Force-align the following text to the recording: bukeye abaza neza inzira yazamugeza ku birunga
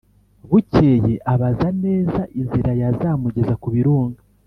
bukeye 0.49 1.13
abaza 1.33 1.67
neza 1.83 2.21
inzira 2.39 2.71
yazamugeza 2.81 3.53
ku 3.61 3.67
birunga 3.75 4.21